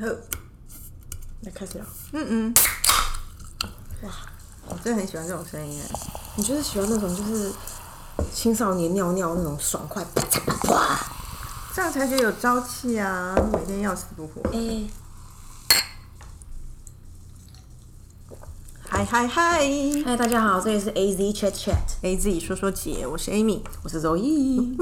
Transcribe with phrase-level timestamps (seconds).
[0.00, 0.06] 好，
[1.40, 1.86] 那开始了。
[2.12, 2.54] 嗯嗯，
[4.02, 4.10] 哇，
[4.68, 5.88] 我真的很喜欢这种声音哎。
[6.36, 7.52] 你就是喜欢那种就是
[8.32, 11.00] 青少年尿尿那种爽快，啪嚓啪啪，
[11.74, 13.34] 这样才觉得有朝气啊！
[13.52, 14.40] 每天要死不活。
[14.52, 15.07] 哎、嗨
[19.10, 19.66] 嗨嗨
[20.04, 21.76] 嗨，大家好，这里是 A Z Chat Chat。
[22.02, 23.62] ，A Z 说说姐，我是 Amy。
[23.82, 24.76] 我是周易，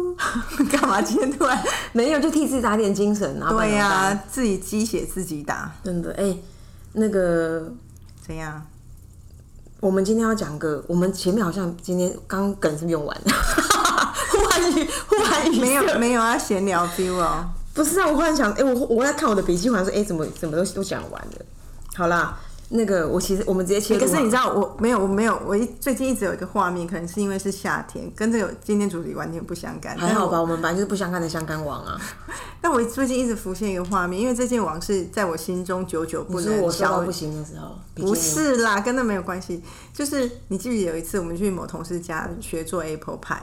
[0.72, 1.62] 干嘛今天突然？
[1.92, 3.50] 没有就替自己打点精神啊。
[3.50, 6.34] 对呀、呀、自己鸡血自己打，真的哎、
[6.94, 7.70] 那个
[8.26, 8.66] 怎样？
[9.80, 13.24] 我们今天要讲个，我们前面好像今天刚梗是不是用完了，
[14.32, 17.44] 忽然语忽然语没有塞没有要闲聊 feel 哦。
[17.74, 21.44] 不是啊，我忽然想，哎、我我在看我的笔记，好像说，哎、怎么怎么都都讲完了。
[21.94, 29.96] 好啦，那个我其实我们直接切入、可是你知，道我没有我没有我一最近一直有一个画面，可能是因为是夏天，跟这个今天主题完全不相干。
[29.96, 30.32] 还好吧？
[30.32, 32.00] 但我们本来就是不相干的相干王啊。
[32.60, 39.62] 但我最近一直浮现一个画面，因为这件往事在我心中久久不能消笑到不行的时候，不是啦，跟那没有关系。
[39.92, 43.38] 就是你记不记得有一次我们去某同事家学做 apple pie，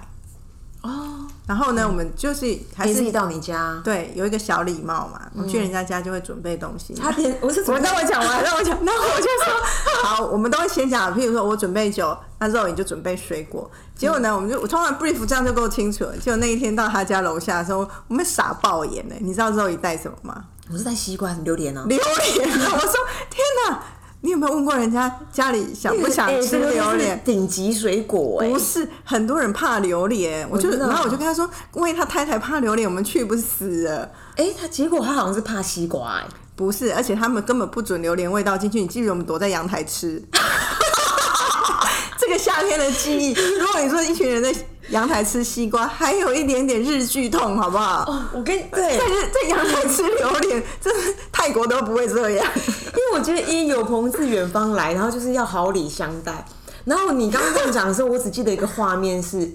[0.83, 6.93] 哦，然后呢，我们就是还是到你家，对有一个小礼貌嘛，我们去人家家就会准备东西。
[6.93, 13.69] 他点我是我让我讲完，让我讲， 然后我就说 好，我们都会先讲，譬如说我准备酒，那肉你就准备水果。
[13.95, 16.17] 结果呢，我们就我通常 brief 这样就够清楚了。
[16.17, 19.15] 结果那一天到他家楼下的时候，我们傻爆眼呢。
[19.21, 20.43] 你知道肉一带什么吗？
[20.71, 21.85] 我是带西瓜榴莲啊。
[21.87, 22.49] 榴莲。
[22.49, 22.93] 我说
[23.29, 23.83] 天哪，
[24.23, 27.21] 你有没有问过人家家里想不想哎吃榴莲？
[27.25, 34.09] 顶级水果哎、不是，很多人怕榴莲，我就然后我就跟他说，万一他太太怕榴莲，我们去不是死了？
[34.37, 36.23] 哎、他结果他好像是怕西瓜哎、
[36.55, 38.79] 不是，而且他们根本不准榴莲味道进去。
[38.79, 40.23] 你记不记得我们躲在阳台吃？
[42.17, 43.33] 这个夏天的记忆。
[43.59, 44.55] 如果你说一群人在
[44.89, 48.03] 阳台吃西瓜，还有一点点日剧痛，好不好？
[48.07, 52.47] 哦，我跟对，但是在阳台吃榴莲， 真的泰国都不会这样。
[52.55, 56.45] 因为我觉得一有朋自远方来，然后就是要好礼相待。
[56.85, 59.49] 然后你刚刚这样讲的时候，我只记得一个画面是，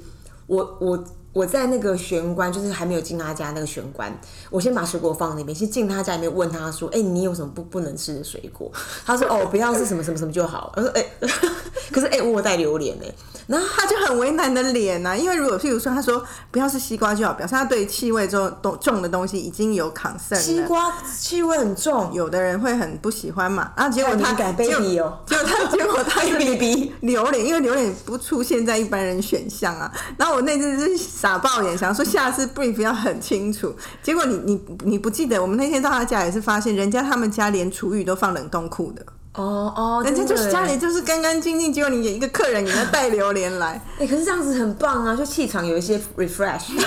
[0.46, 4.12] 我我我在那个玄关，就是还没有进他家那个玄关，
[4.50, 8.70] 我先把水果放那边，先进他家里面问他说：“哎、你有什么不不能吃的水果？”
[9.06, 11.04] 他说：“哦，不要是什么什么什么就好。”我说：“哎、
[11.92, 13.04] 可是哎、我有带榴莲呢。”
[13.46, 20.40] 然后他就很为难的脸呐、因为如果譬如说他说不要是西瓜就好，表示他对气味重重重的东西已经有 concern 了。
[20.40, 29.90] 西瓜气味很重，有的人会很不喜欢嘛，然后结果他太敏感结果 baby 哦 结果他结果他是 baby 榴莲，因为榴莲不出现在一般人选项啊。
[30.18, 33.74] 然后我那次是傻爆眼，想说下次 brief 要很清楚。
[34.00, 43.84] 结果你你你不记得，我们那天到他家也是发现，人家他们家连厨余都放冷冻库的，哦哦，人家就是家里就是干干净净，结果你一个客人给他带榴莲来。
[43.98, 46.80] 哎、可是这样子很棒啊，就气场有一些 refresh。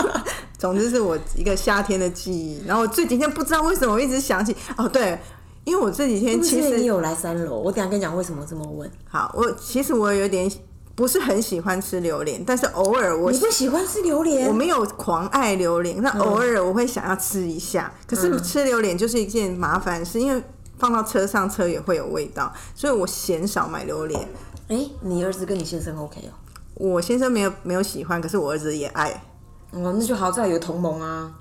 [0.58, 2.62] 总之是我一个夏天的记忆。
[2.66, 5.18] 然后我这几天不知道为什么我一直想起哦，对，
[5.64, 8.90] 因为我这几天其实你有来三楼，我等下跟你讲为什么这么问。
[9.08, 10.50] 好，我其实我有点
[10.98, 14.48] 不是很喜欢吃榴莲，但是偶尔我你不喜欢吃榴莲？
[14.48, 17.92] 我没有狂爱榴莲，那偶尔我会想要吃一下。
[18.04, 20.42] 可是吃榴莲就是一件麻烦事，因为
[20.76, 24.28] 放到车上车也会有味道，所以我鲜少买榴莲。
[24.66, 26.34] 哎、你儿子跟你先生 OK 哦？
[26.74, 29.10] 我先生没有没有喜欢，可是我儿子也爱，
[29.70, 31.32] 哦，那就好在有同盟啊。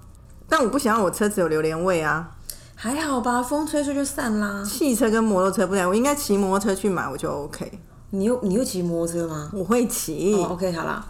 [0.48, 2.30] 但我不想要我车子有榴莲味啊。
[2.76, 4.64] 还好吧，风吹吹就散啦。
[4.64, 7.80] 汽车跟摩托车不一样，我应该骑摩托车去买，我就 OK。
[8.18, 9.50] 你又你又骑摩托车吗？
[9.54, 11.06] 我会骑，哦，OK，好啦。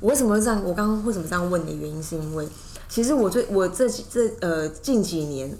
[0.00, 0.62] 我为什么会这样？
[0.64, 1.76] 我刚刚为什么这样问你？
[1.76, 2.46] 原因是因为，
[2.88, 5.56] 其实我最我这几这呃近几年，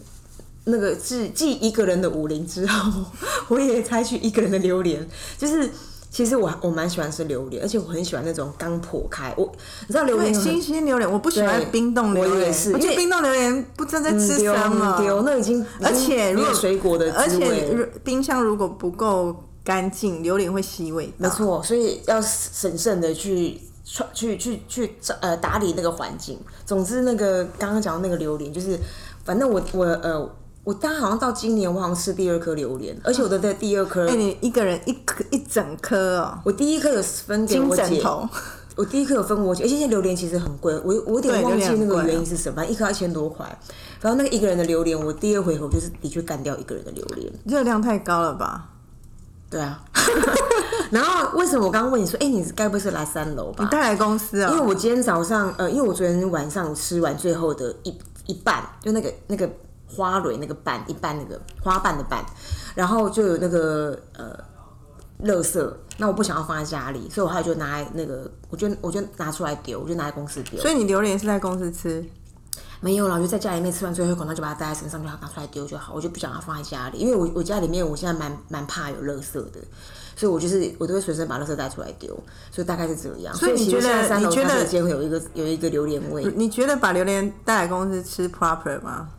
[0.64, 3.04] 那个自继一个人的武林之后，
[3.48, 5.70] 我也采取一个人的榴莲，就是。
[6.12, 9.32] 其实我我蛮喜欢吃榴莲，而且我很喜欢那种刚破开。
[9.36, 9.48] 我
[9.86, 14.98] 你知道榴对莲新鲜榴莲，我不喜欢冰冻榴莲，我也是因为冰冻榴莲不知道在吃丢什么。
[15.00, 19.32] 丢，那已经而且如果没有水果的而且如冰箱如果不够
[19.70, 21.12] 干净，榴莲会吸味道。
[21.18, 23.56] 没错，所以要审慎的去
[24.12, 26.36] 去去去呃打理那个环境。
[26.66, 28.76] 总之，那个刚刚讲的那个榴莲，就是
[29.24, 30.28] 反正我我呃
[30.64, 38.02] 我大概好像到今年我好像吃第二颗榴莲，而且我的在第二颗，哎、你一个人一颗一整颗哦，我第一颗有分给我姐，
[38.74, 43.46] 我第一颗有分我姐，而且现在榴莲其实很贵，我我有点忘记那个原因是什么，反正一颗要一千多块。
[44.00, 47.30] 然后那个一个人的榴莲，我第二回合就是的确干掉一个人的榴莲。
[47.44, 48.69] 热量太高了吧？
[49.50, 49.82] 对啊，
[50.92, 53.64] 然后为什么我刚刚问你说，哎、你该不会是来三楼吧？
[53.64, 57.92] 你带来公司哦、因为我今天早上，呃，因为我昨天晚上吃完最后的一
[58.26, 59.50] 一半，就那个那个
[59.88, 62.24] 花蕊那个瓣，一半那个花瓣的瓣，
[62.76, 64.38] 然后就有那个呃
[65.24, 65.68] 垃圾，
[65.98, 70.60] 那我不想要放在家里，所以我后来就拿来那个，我就我就拿出来丢，我就拿来公司丢。
[70.60, 72.04] 所以你榴莲是在公司吃，
[72.80, 75.92] 没有啦，我就在家里面吃完最后一口，然后就把它带在身上，就把它拿出来丢就好。
[75.94, 79.60] 我就不想要放在家里，因为我我家里面我现在蛮蛮怕有垃圾的，
[80.16, 82.08] 所以我就是我都会随身把垃圾带出来丢，
[82.50, 83.34] 所以大概是这样。
[83.34, 89.10] 所以你觉得你觉得咖啡间会有一个有一个榴莲味你觉得把榴莲带来公司吃 proper 吗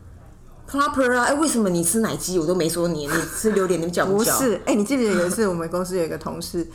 [0.68, 1.26] ？，proper 啊！
[1.26, 4.12] 哎、为什么你吃奶鸡我都没说你，你吃榴莲你叫叫？
[4.12, 6.66] 不是，哎、你记不记得有一次我们公司有一个同事，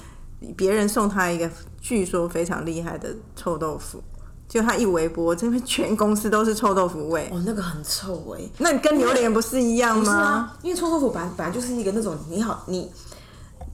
[0.56, 1.50] 别人送他一个
[1.80, 4.02] 据说非常厉害的臭豆腐，
[4.48, 7.28] 就他一微波，这边全公司都是臭豆腐味。
[7.32, 10.16] 哦，那个很臭哎、那你跟榴莲不是一样不是吗？
[10.16, 12.90] 啊，因为臭豆腐本来本来就是一个那种你好你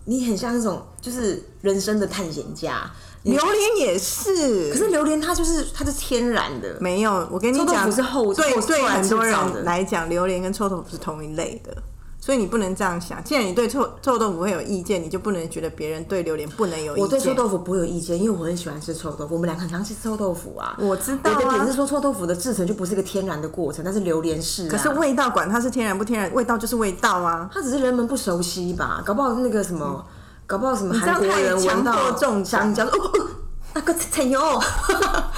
[0.07, 2.91] 你很像那种就是人生的探险家。
[3.25, 7.29] 榴莲也是，可是榴莲它就是它是天然的，没有。
[7.31, 11.77] 我跟你臭豆讲，腐是后对对很多人来讲，榴莲跟臭豆腐是同一类的。
[12.25, 17.03] 所以你不能这样想，既然你对臭臭豆腐会有意见，你就不能觉得别人对榴莲不能有意见。
[17.03, 19.35] 我对臭豆腐不会有意见，因为我很喜欢吃臭豆腐。
[19.35, 20.77] 我们俩很常吃臭豆腐啊。
[20.79, 24.71] 我知道啊我的点是说，臭豆腐的制成就不是一个天然的过程，但是榴莲是、啊。
[24.71, 27.51] 可是味道管它是天然不天然，味道就是味道啊。
[27.53, 29.03] 它只是人们不熟悉吧？
[29.05, 30.07] 搞不好那个什么，
[30.47, 33.29] 搞不好什么韩国人闻到迫中香蕉，哦哦，
[33.75, 34.39] 那个菜油，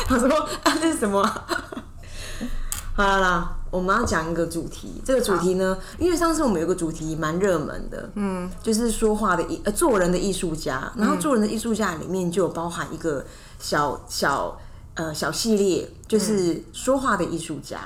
[0.07, 1.23] 他 说啊那是什么？
[2.95, 5.03] 好了啦，我们要讲一个主题。
[5.05, 10.93] 这个主题呢，因为上次我们有个主题蛮热门的，嗯，就是说话的艺呃做人的艺术家。
[10.97, 13.25] 然后做人的艺术家里面就有包含一个
[13.59, 14.57] 小小
[14.95, 17.81] 呃小系列，就是说话的艺术家。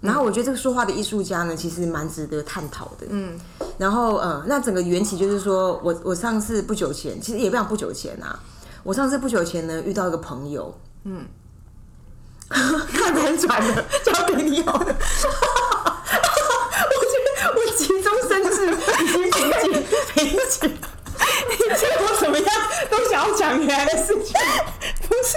[0.00, 3.06] 然后我觉得这个说话的艺术家呢，其实蛮值得探讨的。
[3.10, 3.38] 嗯，
[3.76, 8.40] 然后呃，那整个缘起就是说我我上次不久前，其实也不想不久前啊，
[8.82, 10.72] 我上次不久前呢遇到一个朋友，
[11.04, 11.26] 嗯，
[12.48, 14.86] 太难转的， 交给你好了。
[16.90, 18.56] 我觉得我急中生智，
[19.04, 19.72] 已经瓶颈
[20.14, 20.58] 瓶颈，
[21.50, 22.48] 你见我怎么样
[22.90, 24.32] 都想要讲原来的事情。
[25.08, 25.36] 不是，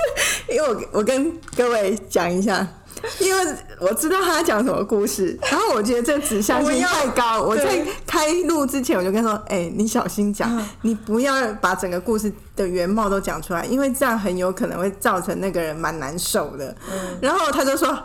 [0.53, 2.65] 因为我我跟各位讲一下，
[3.19, 7.42] 因为我知道他讲什么故事，然后我觉得这指向性太高。
[7.42, 16.75] 我在开录之前我就跟他说：“哎、你小心讲，你不要把整个故事的原貌都讲出来，因为这样很有可能会造成那个人蛮难受的。
[17.21, 17.98] 然后他就说。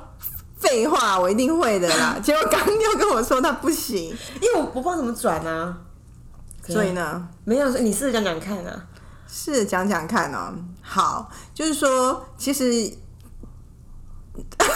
[0.58, 2.16] 废话，我一定会的啦。
[2.24, 4.04] 结果刚又跟我说他不行，
[4.40, 5.76] 因为我不知道怎么转啊，
[6.66, 8.84] 所以呢，没有，你试着讲讲看啊。
[9.28, 10.54] 是讲讲看哦。
[10.80, 12.90] 好，就是说，其实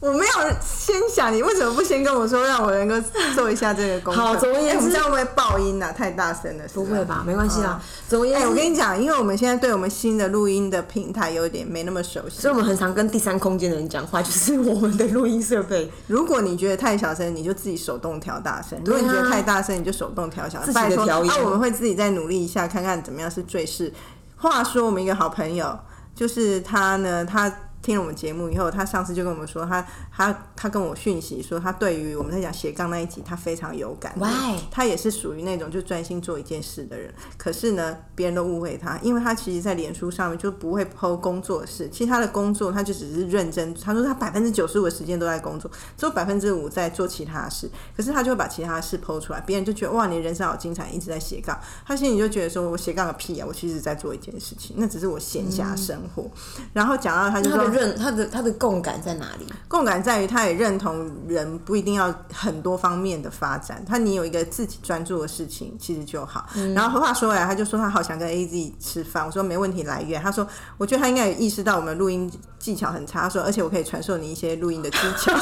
[0.00, 0.32] 我没有
[0.64, 2.94] 先想，你为什么不先跟我说，让我能够
[3.34, 4.20] 做一下这个功课？
[4.20, 5.90] 好总而言之哎我们这样会不会爆音啊？
[5.90, 7.24] 太大声了，不会吧？
[7.26, 7.82] 没关系啦。
[8.08, 15.90] 总而言哎、之，我跟你讲，因为我们现在对我们新的录音的平台有点没那么熟悉所以，我们很常跟第三空间的人讲话，就是我们的录音设备。
[16.06, 20.66] 如果你觉得太小声，你就自己手动调大声；如果你觉得太大声，你就手动调小声。
[20.66, 23.92] 自己的拜托调音啊，我们会自己再努力一下，看看怎么样是最适。
[24.36, 25.76] 话说，我们一个好朋友，
[26.14, 34.12] 就是他呢，他听了我们节目以后，他上次就跟我们说，他他他跟我讯息说，他对于我们在讲斜杠那一集，他非常有感。
[34.16, 34.58] Why？
[34.70, 56.28] 他也是属于那种就专心做一件事的人，可是呢，别人都误会他，因为他其实，在脸书上面就不会 PO 工作室，其实他的工作他就只是认真，他说他百分之九十五的时间都在工作，只有百分之五在做其他的事，可是他就会把其他的事 PO 出来，别人就觉得哇，你人生好精彩，一直在斜杠，他心里就觉得说我斜杠个屁啊，我其实在做一件事情，那只是我闲暇生活。
[56.72, 59.46] 然后讲到他就说他的认他的他的共感在哪里？
[59.68, 66.46] 共感在于他也认同人不一定要很多方面的发展，他你有一个自己专注的事情其实就好。
[66.74, 70.18] 然后话说回来，他就说他好想跟 AZ 吃饭，我说没问题来约。
[70.18, 75.32] 他说我觉得他应该有意识到我们录音技巧很差，他说而且我可以传授你一些录音的技巧。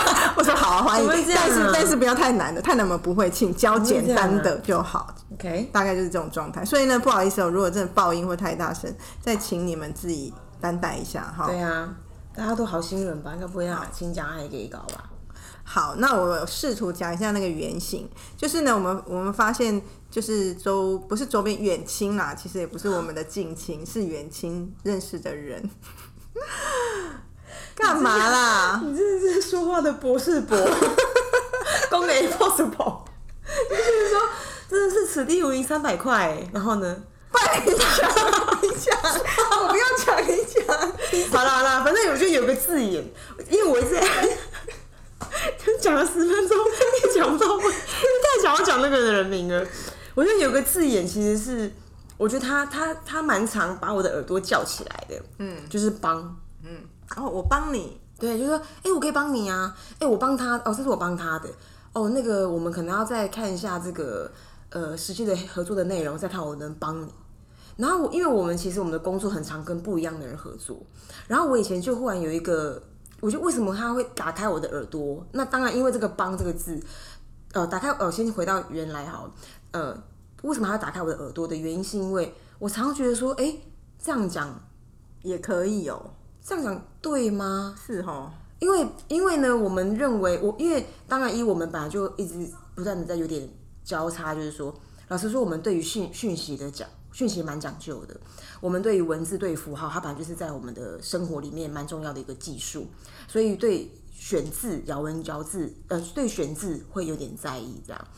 [0.36, 5.14] 我说好、啊，欢迎但是但是不要太难的，太难我们不会，请教简单的就好。
[5.34, 6.64] OK，大概就是这种状态。
[6.64, 11.46] 所以呢，不好意思哦，如果真的爆音或太大声，再请你们自己担待一下哈。
[11.46, 11.94] 对啊，
[12.34, 15.04] 大家都好心人吧，应该不会让请讲爱给搞吧？
[15.64, 25.70] 好，那我试图讲一下那个原型，就是呢，我们我们发现就是周不是周边远亲啦，其实也不是我们的近亲，是远亲认识的人。
[27.76, 28.80] 干嘛啦？
[28.84, 30.56] 你真的是说话的博士博，
[31.88, 33.02] 公给 possible，
[33.68, 34.20] 就是说
[34.68, 36.96] 真的是此地无银三百块，然后呢？
[37.32, 37.80] 拜你讲，
[38.62, 38.98] 你讲，
[39.62, 41.30] 我不要讲，你讲。
[41.30, 43.04] 好了好了，反正我觉得有个字眼，
[43.48, 44.00] 因为我一直在
[45.64, 46.56] 就 讲了十分钟，
[47.04, 49.64] 也讲不到位，因为太想要讲那个人名了。
[50.14, 51.72] 我觉得有个字眼其实是，
[52.16, 56.36] 我觉得他他他蛮常把我的耳朵叫起来的，嗯，就是帮。
[56.64, 56.82] 嗯
[57.16, 58.00] 哦，我帮你。
[58.18, 61.48] 对，就说，哎、我可以帮你啊，哎、我帮他，哦，这是我帮他的，
[61.94, 64.30] 哦，那个我们可能要再看一下这个
[64.70, 67.08] 呃实际的合作的内容，再看我能帮你。
[67.80, 70.78] 然后我因为我们其实我们的工作很常跟不一样的人合作，
[71.26, 72.82] 然后我以前就忽然有一个
[73.20, 75.26] 我就为什么他会打开我的耳朵？
[75.32, 76.78] 那当然，因为这个“帮”这个字，
[77.52, 79.30] 呃，打开呃，先回到原来哈，
[79.72, 79.96] 呃，
[80.42, 83.56] 为什么他要打开我的耳朵的原因，是因为我常常觉得说，哎，
[83.98, 84.58] 这样讲
[85.22, 87.74] 也可以哦，这样讲对吗？
[87.86, 93.48] 是哦，因为因为呢，我们认为我因为当然，以我们本来就一直不断的在有点
[93.84, 94.74] 交叉，就是说，
[95.08, 98.18] 老实说，我们对于讯讯息的讲讯息蛮讲究的。
[98.60, 102.88] 我们对于文字、对于符号，它本来就是在我们的生活里面蛮重要的一个技术，
[103.26, 108.08] 所以对选字、咬文嚼字，呃，对选字会有点在意这样。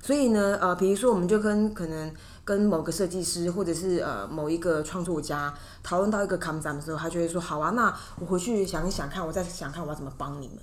[0.00, 2.14] 所以呢，呃，比如说我们就跟可能
[2.44, 5.52] 跟某个设计师，或者是呃某一个创作家
[5.82, 10.58] 讨论到一个 c o m e 的时候，他就会说：“好啊，那我回去想一想看，我再想看我要怎么帮你们。”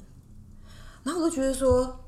[1.03, 1.99] 然后我就觉得说：“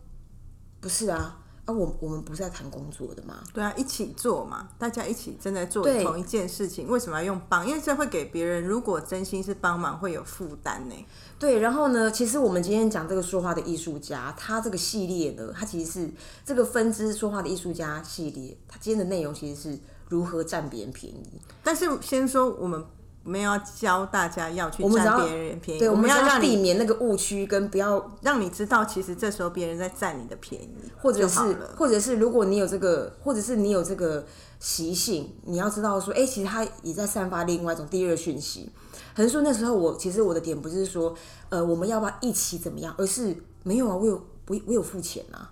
[0.79, 3.43] 不是啊。”啊，我我们不是在谈工作的吗？
[3.53, 7.67] 对啊，一起做嘛，大家一起正在做同一件事情，为什么要用帮？
[7.67, 10.95] 因为这会给别人，如果真心是帮忙，会有负担呢。
[11.38, 16.09] 对，然后呢，其实我们今天讲这个说话的艺术家，他这个系列呢，他其实是
[16.45, 21.41] 这个分支说话的艺术家系列，他今天的内容其实是如何占别人便宜。
[21.62, 22.83] 但是先说我们。
[23.27, 30.69] 我们要教大家要去占别人便宜，对，我们要让避免那个误区，跟不要让你知道，其实这时候别人在占你的便宜，
[31.01, 31.39] 或者是，
[31.75, 34.25] 或者是，如果你有这个，或者是你有这个
[34.62, 38.72] 习性，你要知道说，哎，其实他也在散发另外一种第二讯息。
[39.13, 41.13] 可能说那时候我其实我的点不是说，
[41.50, 44.13] 呃，我们要不要一起怎么样，而是没有啊，我有
[44.48, 45.51] 我我有付钱啊。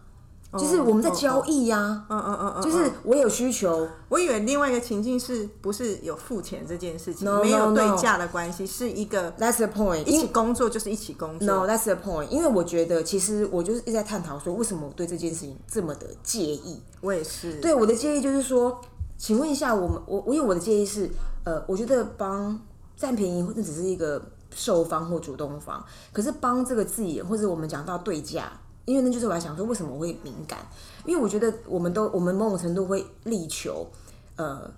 [0.54, 3.86] 就是我们在交易呀，嗯嗯嗯嗯，就是我有需求。
[4.08, 9.34] 我以为另外一个情境是不是有付钱这件事情，没有对价的关系，是一个。
[9.34, 10.06] That's the point。
[10.06, 11.46] 一起工作就是一起工作。
[11.46, 12.30] No, that's the point。
[12.30, 16.82] 因为我觉得，其实我就是一直在探讨说，为什么我对这件事情这么的介意。
[17.02, 17.60] 我也是。
[17.60, 18.80] 对我的介意就是说，
[19.18, 21.10] 请问一下，我们我我有我的介意是，
[21.44, 22.58] 呃，我觉得帮
[22.96, 24.22] 占便宜或者只是一个
[24.54, 25.84] 受方或主动方，
[26.14, 28.54] 可是帮这个字眼或者我们讲到对价。
[28.86, 30.60] 因为那就是我在想说，为什么我会敏感？
[31.06, 33.88] 因为我觉得我们都我们某种程度会力求，
[34.36, 34.72] 呃，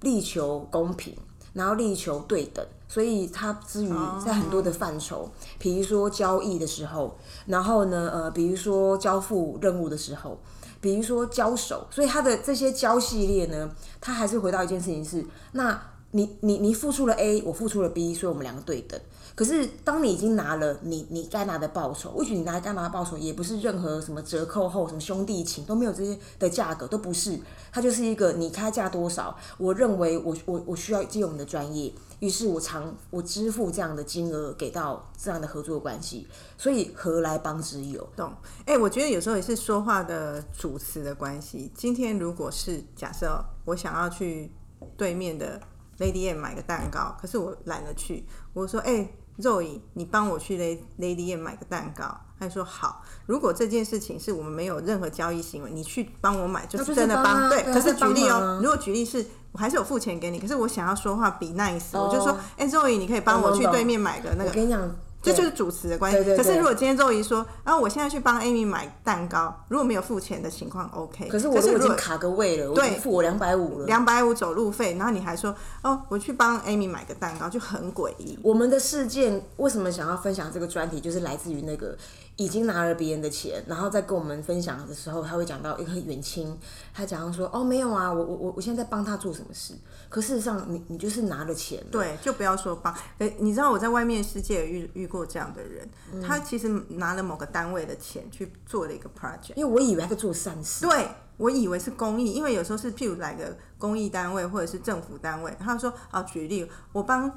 [0.00, 1.16] 力求公平，
[1.52, 3.90] 然后力求对等，所以它之于
[4.24, 7.16] 在很多的范畴，比如说交易的时候，
[7.46, 10.38] 然后呢，呃，比如说交付任务的时候，
[10.80, 15.80] 比如说交手，所以它的这些交系列呢，它还是回到一件事情是，那
[16.12, 18.98] 你你你付出了 A，我付出了 B，所以我们两个对等。
[19.34, 27.38] 可是，当你已经拿了你你该拿的报酬，或许你拿该拿的报酬也不是任何什么折扣后什么兄弟情都没有这些的价格，都不是，
[27.70, 38.04] 它就是一个你开价多少，我认为我我我需要借用你的专业，于是我偿我支付这样的金额给到这样的合作关系，所以何来帮之有？
[38.16, 38.32] 懂？
[38.66, 41.70] 哎，我觉得有时候也是说话的主词的关系。
[41.76, 44.50] 今天如果是假设我想要去
[44.96, 45.60] 对面的
[45.98, 49.08] Lady M 买个蛋糕，可是我懒得去，我说哎。
[49.38, 50.58] 肉姨，你帮我去
[50.98, 52.12] Lady M 买个蛋糕。
[52.40, 53.04] 他说好。
[53.24, 57.48] 如果这件事情是我们没有任何交易行为，你去帮我买，就是真的帮。
[57.48, 64.50] 对，可是举例哦，如果举例是我还是有付钱给你，可是我想要说话比 nice，我就说，哎，肉姨，你可以帮我去对面买个那个。
[64.50, 64.90] 我跟你讲。
[65.20, 66.36] 这就是主持的关系。
[66.36, 71.28] 可是如果今天周怡说，然后我现在去帮 Amy 买蛋糕，如果没有付钱的情况，OK。
[71.28, 78.38] 可是我已经卡个位了，对，付我两百五了，两百五走路费，然后你还说，哦，我去帮 Amy 买个蛋糕，就很诡异。
[78.42, 81.96] 我们的事件为什么想要分享这个专题，就是来自于那个。
[82.38, 86.56] 已经拿了别人的钱，然后再跟我们分享的时候，他会讲到一个远亲，
[86.94, 89.74] 他讲说哦没有啊，我我我我现在在帮他做什么事，
[90.08, 92.94] 可事实上你你就是拿了钱，对，就不要说帮。
[93.18, 95.88] 诶，你知道我在外面世界遇遇过这样的人，
[96.22, 107.36] 他其实拿了某个单位的钱去做了一个 project，因为我以为他在做善事，对我以为是公益，因为有时候是譬如来个公益单位或者是政府单位，他说啊举例我帮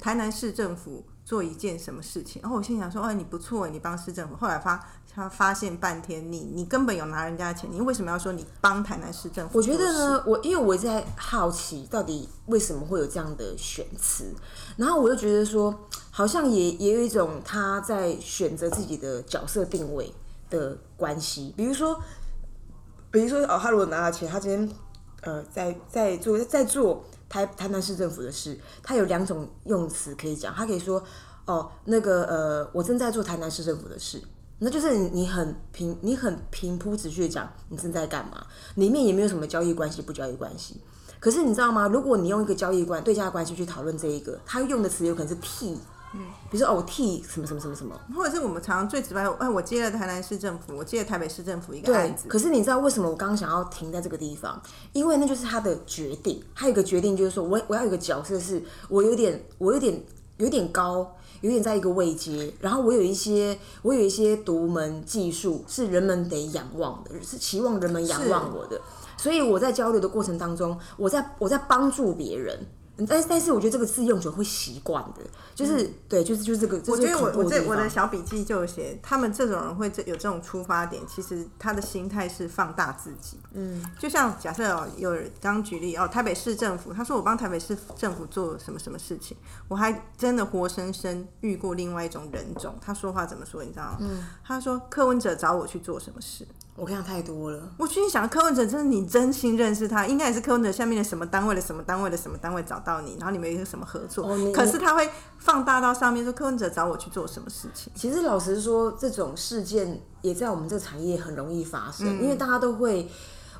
[0.00, 1.04] 台南市政府。
[1.24, 9.58] 做一件什么事情，然后我心想说：“哦，你不错，你帮市政府。”后来发他发现半天，你你根本有拿人家的钱，你为什么要说你帮台南市政府？
[9.58, 14.32] 我觉得呢，我因为我在好奇，到底为什么会有这样的选词，
[14.76, 15.72] 然后我就觉得说，
[16.10, 20.12] 好像也也有一种他在选择自己的角色定位
[20.48, 21.54] 的关系。
[21.56, 22.00] 比如说，
[23.10, 24.68] 比如说哦，他如果拿了钱，他今天
[25.22, 27.04] 呃在在做在做。
[27.30, 31.02] 台台南市政府的事，他有两种用词可以讲，他可以说，
[31.46, 34.20] 哦，那个呃，我正在做台南市政府的事，
[34.58, 38.44] 那就是你很平，你很平铺直叙的讲你正在干嘛，
[38.74, 40.80] 里面也没有什么交易关系不交易关系。
[41.20, 41.86] 可是你知道吗？
[41.86, 45.78] 如果你用一个交易关对价关系去讨论这一个，他用的词有可能是替。
[46.12, 52.26] 嗯，比如说哦，我替什么什么什么什么，或者是我们常常最直白，哎，我接了台南市政府，我接了台北市政府一个案子。
[52.26, 54.60] 可是你知道为什么我刚刚想要停在这个地方？
[54.92, 56.42] 因为那就是他的决定。
[56.52, 60.02] 他有一个决定就是说，我我要有一个角色，是我有点，我有点
[60.38, 68.80] 有点高，有点在一个位阶，然后我有一些我有一些独门技术是人们得仰望的，是期望人们仰望我的，
[69.16, 72.66] 所以我在交流的过程当中，我在我在帮助别人。
[73.06, 75.22] 但但是我觉得这个字用久会习惯的，
[75.54, 76.76] 就是、对，就是就是这个。
[76.88, 83.38] 我觉得我我这这我的小笔记就有写，他们这种人会这有这种出发点，其实他的心态是放大自己。
[83.52, 89.36] 嗯，就像假设哦，有人刚举例哦，台北市政府，他说我帮台北市政府做什么什么事情，
[89.68, 93.98] 我还真的活生生遇过另外一种人种，他说话怎么说，你知道吗？
[94.00, 96.46] 嗯，他说柯文哲找我去做什么事，
[96.80, 97.70] 我看到太多了。
[97.76, 105.06] 我心里想，柯文哲真的你真心认识他，应该也是柯文哲下面的什么单位的什么单位的什么单位找到你，然后你们有一个什么合作，哦可是他会
[105.38, 107.92] 放大到上面说柯文哲找我去做什么事情。
[107.94, 113.06] 其实老实说，这种事件也在我们这个产业很容易发生，因为大家都会，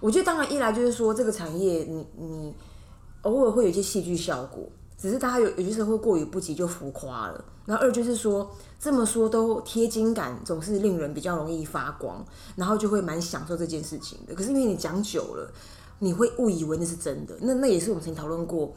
[0.01, 2.55] 我觉得当然一来就是说这个产业你你
[3.23, 7.45] 偶尔会有一些戏剧效果，只是大家有有些时候会过于不及就浮夸了。
[7.67, 8.51] 然后二就是说
[8.81, 12.25] 这么说都贴金感总是令人比较容易发光，
[12.57, 14.35] 然后就会蛮享受这件事情的。
[14.35, 15.53] 可是因为你讲久了，
[15.99, 18.75] 你会误以为那是真的，那那也是我们曾经讨论过，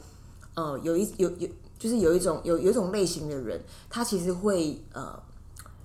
[0.54, 5.18] 呃，有一有有就是有一种有有一种类型的人，他其实会呃。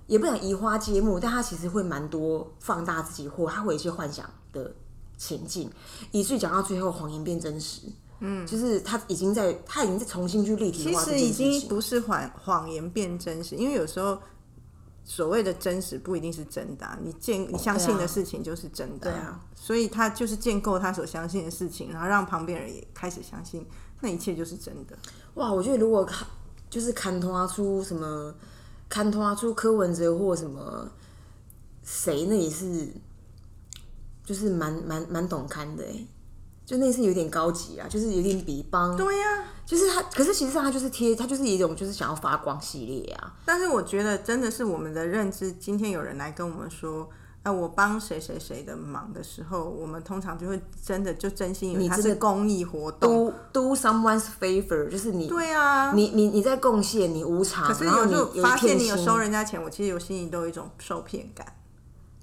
[0.06, 4.74] 也不想移花接木，但他其实会蛮多放大自己，或他会有一些幻想的
[5.16, 5.70] 情境，
[6.10, 7.82] 以至于讲到最后谎言变真实。
[8.20, 11.68] 嗯，就是他已经在，他已经在重新去立体其化其实已经。
[11.68, 14.20] 不是谎谎言变真实，因为有时候
[15.04, 23.66] 所谓的真实不一定是真的啊、你建你相信的事情就是真的、对啊，所以他就是建构他所相信的事情，然后让旁边人也开始相信，
[24.00, 24.96] 那一切就是真的。
[25.34, 26.26] 哇，我觉得如果看
[26.68, 28.34] 就是看通啊出什么，
[28.88, 30.88] 看通啊出柯文哲或什么
[31.82, 32.88] 谁，那也是
[34.24, 36.06] 就是蛮蛮蛮懂看的哎，
[36.70, 43.34] 就那是有点高级啊，就是有点比帮，对呀、就是他，可是其实上他就是贴，他就是一种就是想要发光系列啊。
[43.44, 45.50] 但是我觉得真的是我们的认知。
[45.54, 47.10] 今天有人来跟我们说，
[47.42, 53.26] 啊，我帮谁谁谁的忙的时候，我们通常就会真的就真心以为它你真的是公益活动。
[53.26, 61.44] do do someone's favor，就是你对啊，你你你在贡献，你无偿，可是有时候发现你有收人家钱，我其实有心里都有一种受骗感。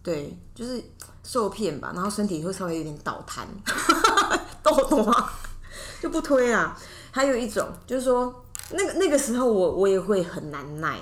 [0.01, 0.81] 对，就是
[1.21, 3.45] 受骗吧，然后身体会稍微有点倒弹，
[4.75, 5.29] 懂懂吗？
[6.01, 6.77] 就不推啊。
[7.11, 10.99] 还有一种就是说，那个那个时候我我也会很难耐。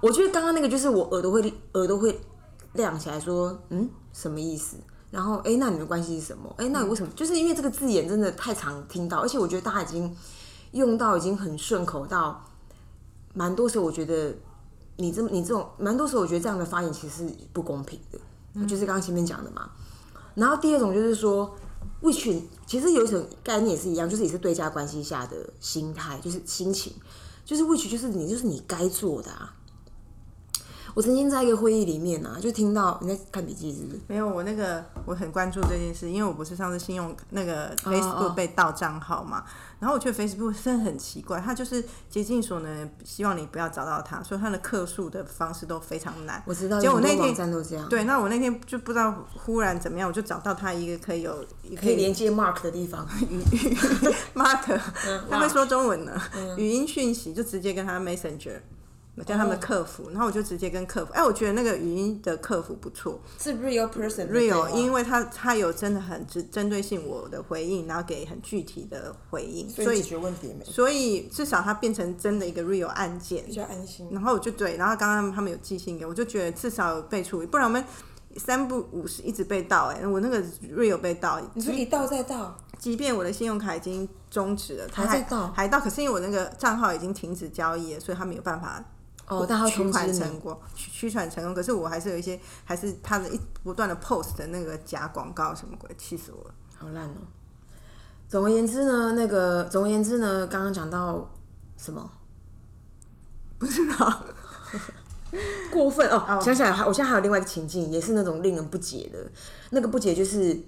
[0.00, 2.20] 我觉得刚刚那个就是我耳朵会耳朵会
[2.72, 4.76] 亮起来说，嗯，什么意思？
[5.12, 6.52] 然后，哎、那你们关系是什么？
[6.56, 7.12] 哎、那为什么？
[7.14, 10.16] 就是因为这个字眼真的太常听到，而且我觉得大家已经
[10.72, 12.44] 用到已经很顺口到，
[13.34, 14.34] 蛮多时候我觉得
[14.96, 19.70] 你这么你这种蛮多时候我觉得这样的发言其实是不公平的，就是刚刚前面讲的嘛。
[20.34, 21.54] 然后第二种就是说
[22.02, 26.92] ，which 其实有一种概念也是一样，就是也是对价关系下的心态，就是心情，
[27.44, 29.54] 就是 which 就是你就是你该做的啊。
[30.94, 34.00] 我曾经在一个会议里面啊，就听到你在看笔记是不是？
[34.08, 39.44] 没有，我那个我很关注这件事，因为我不是上次信用那个哦 Facebook 被盗账号嘛，
[39.80, 46.42] 然后我觉得 Facebook 真的很奇怪，它就是竭尽所能希望你不要找到它，所以它的客诉的方式都非常难。
[46.46, 47.34] 我知道，结果我那天
[47.88, 51.44] 对，那我那天就不知道忽然怎么样，我就找到它一个可以有
[51.80, 53.06] 可以连接 Mark 的地方。
[54.34, 54.78] Mark，
[55.30, 56.20] 他会嗯说中文呢，
[56.56, 58.60] 语音讯息就直接跟他 Messenger。
[59.14, 63.20] 我叫他们的客服，然后我就直接跟客服，哎，我觉得那个语音的客服不错。
[63.38, 74.08] 是 real person real，因为他他有真的很针针对性我的回应，然后给很具体的回应，所以所以解决问题没所以至少它变成真的一个 real 案件比，较安心。
[74.10, 77.84] 然后我就对，然后刚刚他们有寄信给我，我就觉得至少有被处理，不然我们
[78.38, 80.42] 三不五时一直被盗，哎，我那个
[80.74, 85.52] real 被盗，你说一盗再盗，即便我的信用卡已经终止了，它还盗？
[85.52, 88.82] 还盗，可是因为我那个账号已经停止交易了，所以他没有办法
[89.38, 90.40] 哦，但他会取通知你款成。
[90.40, 91.54] 功，取取款成功。
[91.54, 96.54] 可是我还是有一些，还是他的一不断的 post 的那个假广告什么鬼，气死我了。
[96.76, 97.16] 好烂哦。
[98.28, 101.30] 总而言之呢，那个总而言之呢，刚刚讲到
[101.76, 102.10] 什么？
[103.58, 104.24] 不知道，
[105.70, 106.40] 过分哦！
[106.42, 109.30] 想起来，还我现在还有另外一个情境，也是那种令人不解的。
[109.70, 110.58] 那个不解就是，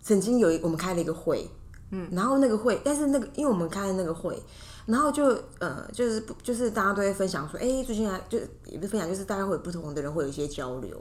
[0.00, 1.50] 曾经有一我们开了一个会，
[1.90, 4.42] 嗯，然后那个会，但是那个因为我们开的那个会，
[4.86, 5.24] 然后就
[5.58, 11.00] 呃就是不就是大家都会分享说，哎、最近啊，就也不分享，就是大家会有不同的人会有一些交流。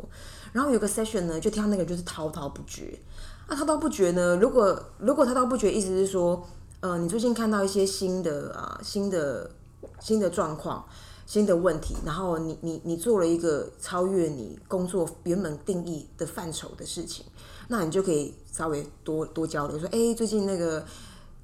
[0.53, 2.99] 然后有个 session 呢，就听到那个就是滔滔不绝。
[3.47, 6.47] 那滔滔不绝呢，如果如果滔滔不绝，意思是说，
[6.79, 9.51] 呃，你最近看到一些新的啊、新的
[9.99, 10.85] 新的状况。
[11.23, 17.23] 新的问题，然后你你你做了一个超越你工作原本定义的范畴的事情，
[17.69, 20.83] 那你就可以稍微多多交流，说，哎、最近那个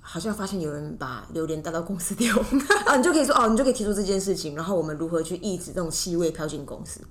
[0.10, 2.34] 好像发现有人把榴莲带到公司丢。
[2.88, 7.02] 啊，你就可以说哦，你就可以提出这件事情，然后我们如何去抑制这种气味飘进公司。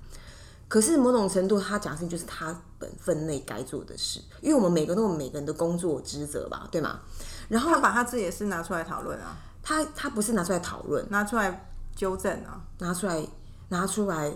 [0.67, 6.99] 可是某种程度，他讲的是就是他本分内该做的事，因为我们每个人都有每个人的工作职责吧，对吗？
[7.47, 13.23] 然后他把他自己的事拿出来讨论啊，他他不是拿出来讨论，拿出来纠正啊，拿出来
[13.69, 14.33] 拿出来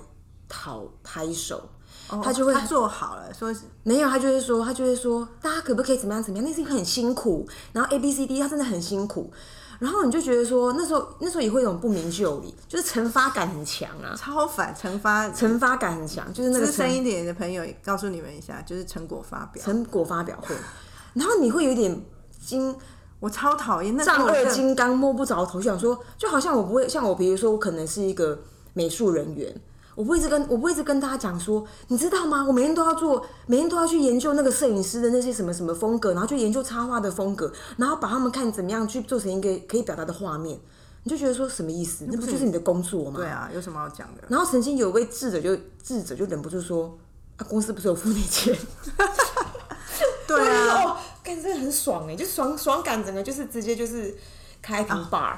[0.47, 1.67] 讨拍手，
[2.11, 6.45] 哦他就会他做好了，说是没有，他就会说，他就会说，大家可不可以怎么样怎么样？
[6.47, 9.31] 那是很辛苦，然后 A B C D，他真的很辛苦。
[9.79, 15.27] 然后你就觉得说，那时候那时候也会有一种不明就里，就是惩罚感很强啊，超反惩罚。
[15.29, 19.63] 惩罚感很强，就是那个资深一点的朋友也告诉你们一下，就是成果发表。
[19.63, 20.53] 成果发表会，
[21.15, 21.99] 然后你会有点
[22.45, 22.75] 惊
[23.19, 28.37] 我超讨厌那丈二跟我更金刚摸不着头绪，想说，就好像我不会像我，比如说我可能是一个
[28.73, 29.51] 美术人员，
[29.95, 32.43] 我不一直跟我不一直跟大家讲说，你知道吗？
[32.47, 40.59] 我每天都要做，每天都要去研究那个摄影师的那些什么什么风格，然后去研究插画的风格，然后把他们看怎么样去做成一个可以表达的画面，
[41.03, 42.05] 你就觉得说什么意思？
[42.09, 43.17] 那不就是你的工作吗？
[43.17, 44.23] 对啊，有什么好讲的？
[44.29, 46.97] 然后曾经有位智者就智者就忍不住说，
[47.37, 48.55] 啊，公司不是有付你钱？
[50.25, 54.15] 对啊，哦，感觉这个很爽哎，就爽爽感，整个就是直接就是
[54.61, 55.35] 开一瓶 bar，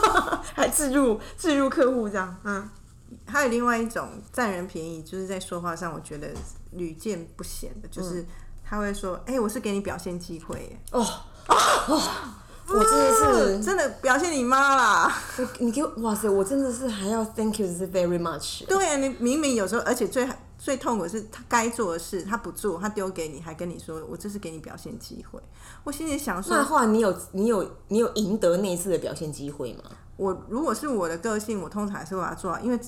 [0.56, 2.66] 还置入置入客户这样，嗯，
[3.26, 6.28] 还有另外一种占人便宜，就是在说话上，我觉得
[6.72, 8.24] 屡见不鲜的，嗯就是
[8.64, 11.06] 他会说：“哎、我是给你表现机会耶，哦
[11.48, 12.02] 哦，
[12.68, 15.12] 我真的是，真的表现你妈啦。
[15.38, 25.40] 我你给我哇塞，我真的是还要 thank you 是 very much，对啊，你明明有时候，而且最最痛苦的是他该做的事他不做，他丢给你，还跟你说我这是给你表现机会。
[25.82, 29.82] 我心里想那说，后来你有你有你有赢得那一次的表现机会吗？
[30.16, 32.78] 我如果是我的个性，我通常还是会把它做好，因为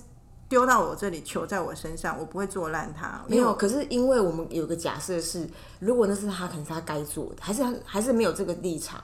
[0.52, 3.24] 丢到我这里，球在我身上，我不会做烂它。
[3.26, 9.02] 没有，可是因为我们有个假设是，如果那是他，可能是他该做的，还是他还是没有这个立场，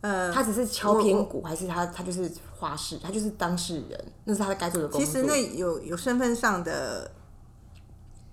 [0.00, 5.04] 呃，他只是敲偏鼓，还是他他就是画事，他就是当事人，那是他该做的工作。
[5.04, 7.10] 其实那有有身份上的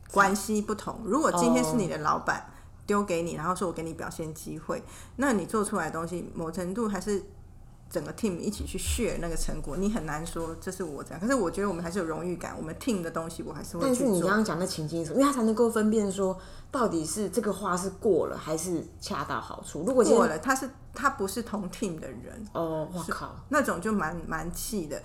[0.09, 1.01] 关系不同。
[1.03, 2.49] 如果今天是你的老板
[2.85, 4.81] 丢给你，然后说我给你表现机会，
[5.17, 7.21] 那你做出来的东西，某程度还是
[7.89, 11.19] 整个 team 一起去 share 那个成果，你很难说这是我这样。
[11.19, 14.29] 可是我觉得我们还是有荣誉感，我们 team 的东西我还是会去但是你刚。
[14.29, 15.19] 刚讲的情境是什么？
[15.19, 16.37] 因为他才能够分辨说，
[16.69, 19.83] 到底是这个话是过了还是恰到好处。
[19.85, 25.01] 如果过了，他是他不是同 team 的人，哦，我靠，那种就蛮蛮气的。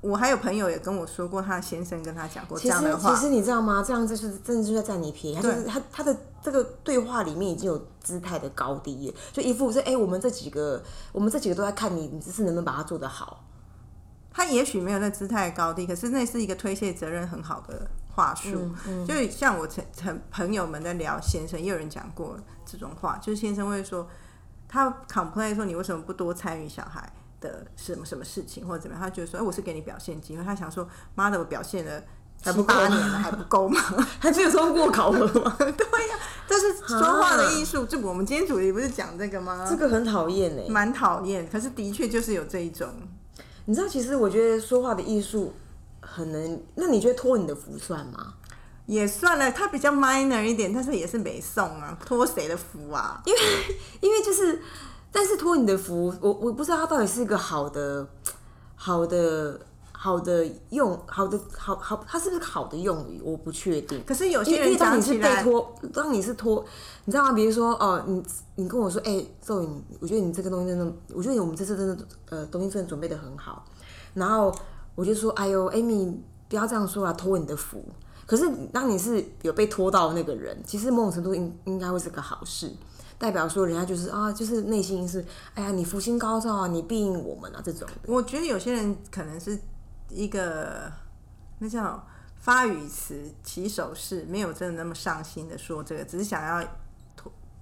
[0.00, 3.14] 我还有朋友也跟我说过，他先生跟他讲过这样的话。
[3.14, 3.84] 其实你知道吗？
[3.86, 5.36] 这样就是真的就在占你便宜。
[5.36, 13.44] 他就是他他的这个对话里面已经有姿态的高低耶，就一副是哎、我们这几个我们这几个都在看你，你这次能不能把它做得好？
[14.32, 18.70] 他也许没有那姿态的高低，可是那是一个推卸责任很好的话术。
[18.86, 24.08] 嗯就像我曾曾朋友们在聊先生，也有人讲过这种话，就是先生会说
[24.68, 32.06] 他 complain 说你为什么不多参与小孩的什么什么事情或者怎么样，他觉得说哎我是给你表现机会，他想说妈的我表现了七
[32.42, 33.80] 还不够吗八年了还不够吗？
[34.18, 35.56] 还没有通过考核吗？
[35.58, 37.84] 对呀、这是说话的艺术。
[37.84, 39.66] 这我们今天主题不是讲这个吗？
[39.68, 40.64] 这个很讨厌哎。
[40.68, 42.88] 蛮讨厌，可是的确就是有这一种。
[43.66, 45.52] 你知道，其实我觉得说话的艺术
[46.00, 48.34] 很能，那你觉得托你的福算吗？
[48.86, 53.22] 也算了，他比较 minor 一点，但是也是没送啊，托谁的福啊？
[53.26, 53.38] 因为
[54.00, 54.60] 因为就是，
[55.12, 58.08] 但是托你的福，我我不知道他到底是一个好的
[58.74, 59.60] 好的
[60.02, 64.02] 好的用好的好好，它是不是好的用语，我不确定。
[64.06, 66.64] 可是有些人当你是被拖，当你是拖，
[67.04, 67.32] 你知道吗？
[67.34, 68.22] 比如说哦，你
[68.54, 71.98] 你跟我说，哎、周宇，你我觉得你这个东西真的，我觉得我们这次真的
[72.30, 73.62] 呃东西真的准备的很好，
[74.14, 74.50] 然后
[74.94, 76.14] 我就说，哎呦，Amy，
[76.48, 77.84] 不要这样说啊，托你的福。
[78.24, 82.72] 可是当你是有被拖到那个人，其实某种程度应应该会是个好事，
[83.18, 87.86] 代表说人家就是啊，就是内心是，哎呀，你福星高照啊，你庇应我们啊这种。
[88.06, 89.58] 我觉得有些人可能是
[90.10, 90.90] 一个
[91.58, 96.68] 那叫发语词、起手势，没有真的那么上心的说这个，只是想要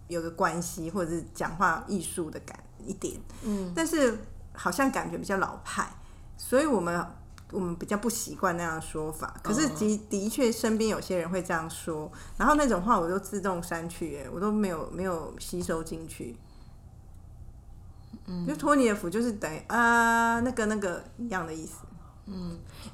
[0.09, 3.21] 有个关系或者是讲话艺术的感一点。
[3.43, 4.19] 嗯，但是
[4.53, 5.89] 好像感觉比较老派，
[6.37, 7.07] 所以我们。
[7.51, 16.37] 我们比较不习惯那样的说法，可是的的确身边有些人会这样说，然后那种话我都自动删去，哎，我都没有没有吸收进去。
[18.47, 21.77] 就托尼的福，就是等于啊、那个那个一样的意思。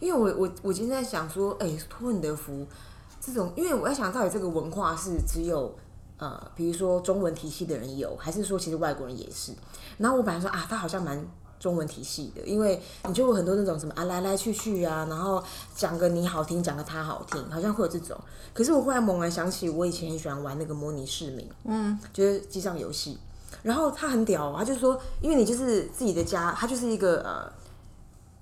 [0.00, 2.66] 因为我我我今天在想说，哎、托你的福，
[3.20, 5.74] 这种，因为我在想到底这个文化是只有
[6.18, 9.52] 呃，比如说中文体系的人有，还是说其实外国人也是？
[9.98, 11.24] 然后我本来说啊，他好像蛮
[11.58, 15.42] 中文体系的，因为你就有很多那种什么啊来来去去啊，然后
[15.74, 18.18] 讲个你好听，讲个他好听，好像会有这种。
[18.52, 23.18] 可是我忽然猛然想起，我以前很喜欢玩那个模拟市民，嗯，就是机上游戏。
[23.62, 27.50] 然后他很屌、哦，他就说，因为你就是自己的家，他就是一个呃，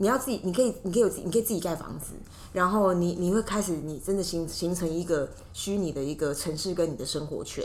[0.03, 2.15] 你要自己，你可以，你可以有，你可以自己盖房子，
[2.53, 7.65] 然后你你会开始，你真的形形成一个虚拟的一个城市跟你的生活圈，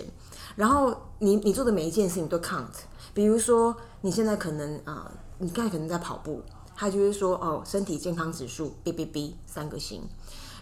[0.56, 2.68] 然后你你做的每一件事情都 count，
[3.12, 6.44] 比如说你现在可能啊、你刚才可能在跑步，
[6.76, 10.04] 他就会说哦，身体健康指数 B B B 三个星。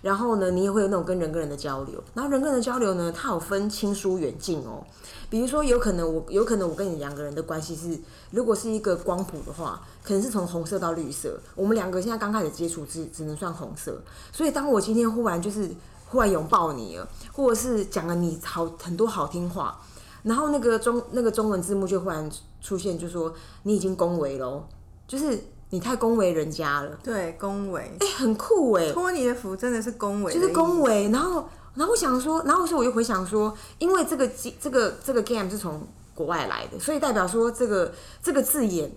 [0.06, 4.86] 然后呢，你也会有那种跟人跟人的交流，然后人跟人的交流呢，它有分亲疏远近哦。
[5.32, 11.40] 比如说，有可能我有可能我跟你两个人的关系是，如果是一个光谱的话，可能是从红色到绿色。
[11.56, 14.00] 我们两个现在刚开始接触只只能算红色，
[14.32, 15.68] 所以当我今天忽然就是
[16.06, 19.82] 忽然拥抱你了，或者是讲了你好很多好听话，
[20.22, 22.30] 然后那个中那个中文字幕就忽然
[22.62, 24.64] 出现，就说你已经恭维了哦，
[25.08, 25.44] 就是
[25.76, 27.82] 你太恭维人家了，对，恭维。
[28.00, 38.90] 哎、很酷哎，托尼的福真的是恭维就是恭维，然后然后我想说，然后所以我又回想说，因为这个机这个这个 game 是从国外来的，所以代表说这个这个字眼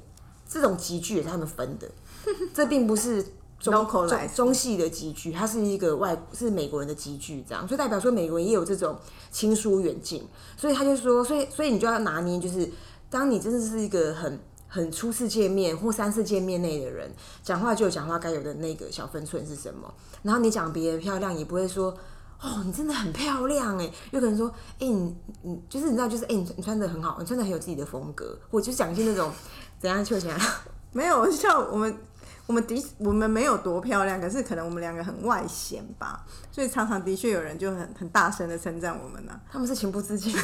[0.49, 1.91] 这种集句也是他们分的，
[2.55, 3.21] 这并不是
[3.59, 8.97] 中 中中系的集句，它是一个外是美国人的集句，这样，所以代表说美国人也有这种
[9.33, 10.25] 亲疏远近，
[10.57, 12.71] 所以他就说，所以所以你就要拿捏，就是
[13.11, 14.39] 当你真的是一个很。
[14.69, 17.11] 很初次见面或三次见面内的人，
[17.43, 19.93] 讲话就有讲话该有的那个小分寸是什么。
[20.23, 21.91] 然后你讲别人漂亮，也不会说
[22.41, 29.33] 哦，你真的很漂亮哎，有可能说，哎、你你就是你知道，就是哎、你你穿的很好，你穿的很有自己的风格，我就讲一些那种
[29.81, 30.39] 怎样就怎样，
[30.93, 31.99] 没有像我们。
[32.47, 40.43] 我们的我们没有多漂亮，可是可能我们两个很外显吧，所以常常的确有人就很很大声的称赞我们呢、他们是情不自禁的，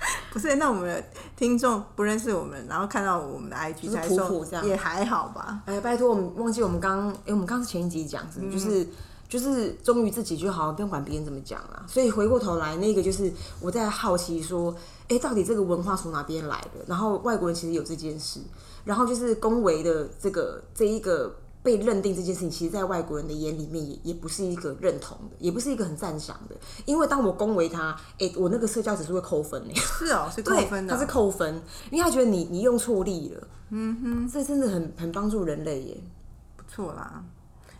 [0.32, 1.04] 不是，那我们的
[1.36, 5.62] 听众不认识我们，然后看到我们的 IG 是才普普这样说也还好吧。
[5.66, 8.86] 哎，拜托我们忘记我们刚，哎、我们刚是前一集讲什么就是。
[9.28, 11.84] 就是忠于自己就好，不用管别人怎么讲啊。
[11.86, 13.30] 所以回过头来，那个就是
[13.60, 14.74] 我在好奇说，
[15.08, 16.82] 哎、到底这个文化从哪边来的？
[16.86, 18.40] 然后外国人其实有这件事，
[18.86, 26.56] 然后就是恭维的这个这一个被认定这件事情，其实在外国人的眼里面也也不是一个认同的，也不是一个很赞赏的。
[26.84, 30.96] 因为当我恭维他，哎、我那个社交指数会扣分哎、是哦，是扣，分的哦。
[30.96, 33.48] 他是扣分，因为他觉得你你用错力了。
[33.70, 35.96] 嗯哼，这真的很很帮助人类耶。
[36.56, 37.22] 不错啦。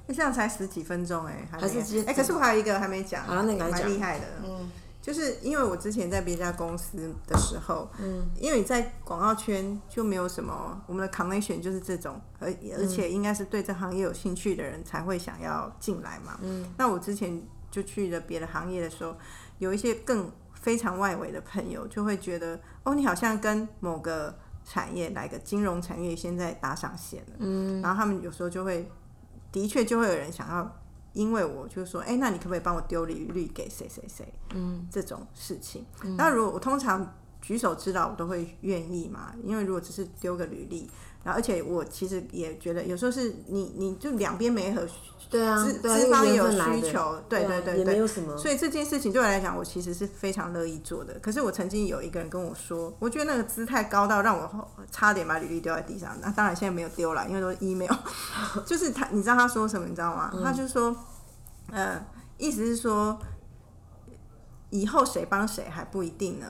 [0.07, 4.25] 那这样才十几分钟哎、还是接哎、可是我还有一个还没讲，好那你来讲蛮厉害的。
[4.43, 4.71] 嗯，
[5.09, 16.38] 就是因为我之前在别家公司的时候，嗯，因为你在广告圈就没有什么，我们的 connection 就是这种，而而且应该是对这行业有兴趣的人才会想要进来嘛。
[16.42, 19.16] 嗯，那我之前就去了别的行业的时候，
[19.57, 28.87] 有一些更非常外围的朋友就会觉得，哦，你好像跟某个产业来个金融产业现在搭上线了，嗯，然后他们有时候就会，
[29.51, 30.81] 的确就会有人想要。
[31.12, 34.33] 因为我就说，哎、那你可不可以帮我丢履历给谁谁谁？
[34.55, 35.85] 嗯，这种事情。
[36.16, 40.88] 那如果我通常举手之劳，我都会愿意嘛，因为如果只是丢个履历，
[41.29, 44.83] 然后而且我其实也觉得有时候是你你就两边没合，
[45.29, 48.35] 对啊，资资方也有需求，对啊也没对对对，有什么。
[48.38, 51.19] 所以这件事情对我来讲，我其实是非常乐意做的。
[51.21, 56.17] 可是我曾经有一个人跟我说，我觉得那个姿态高到让我差点把履历丢在地上。
[56.23, 57.93] 那当然现在没有丢了，因为都是 email。
[58.64, 59.87] 就是他，你知道他说什么？
[59.87, 60.33] 你知道吗？
[60.43, 60.97] 他就说，
[61.71, 62.03] 呃，
[62.38, 63.19] 意思是说，
[64.71, 66.47] 以后谁帮谁还不一定呢。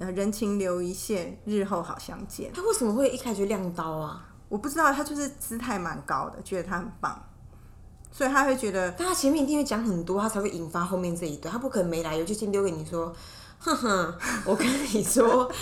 [0.00, 2.50] 呃，人情留一线，日后好相见。
[2.54, 4.26] 他为什么会一开始就亮刀啊？
[4.48, 7.22] 我不知道，他就是姿态蛮高的，觉得他很棒，
[8.10, 11.52] 所以他会觉得但他前面一定会讲很多，他才会引发后面这一段。
[11.52, 13.14] 他不可能没来由就先丢给你说，
[13.58, 14.14] 哼哼，
[14.46, 15.52] 我跟你说，